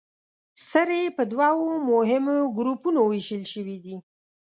سرې 0.69 1.01
په 1.17 1.23
دوو 1.31 1.57
مهمو 1.91 2.37
ګروپونو 2.57 2.99
ویشل 3.05 3.43
شوې 3.53 3.77
دي. 3.83 3.95